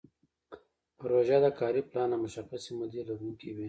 [0.99, 3.59] پروژه د کاري پلان او مشخصې مودې لرونکې وي.